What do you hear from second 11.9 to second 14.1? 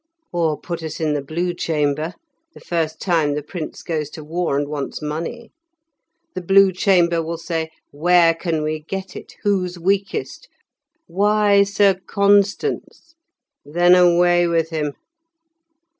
Constans!' 'Then